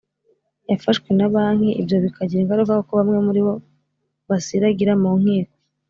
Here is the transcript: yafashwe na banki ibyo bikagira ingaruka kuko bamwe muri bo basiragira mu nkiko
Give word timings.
yafashwe 0.69 1.09
na 1.17 1.27
banki 1.33 1.69
ibyo 1.81 1.97
bikagira 2.03 2.41
ingaruka 2.41 2.73
kuko 2.79 2.93
bamwe 2.99 3.17
muri 3.27 3.39
bo 3.45 3.53
basiragira 4.29 4.93
mu 5.01 5.11
nkiko 5.21 5.55